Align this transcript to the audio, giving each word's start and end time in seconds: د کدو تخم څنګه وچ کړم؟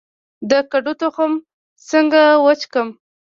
د 0.49 0.51
کدو 0.71 0.91
تخم 1.01 1.31
څنګه 1.89 2.21
وچ 2.45 2.61
کړم؟ 2.71 2.89